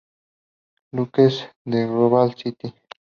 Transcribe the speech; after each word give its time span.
Luke's 0.95 1.47
de 1.63 1.85
Global 1.85 2.35
City. 2.35 2.73